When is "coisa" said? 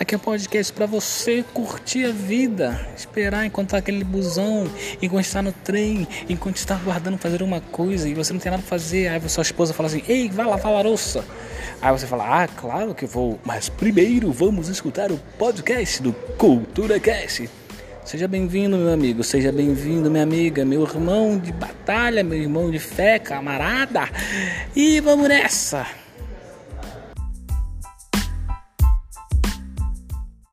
7.60-8.08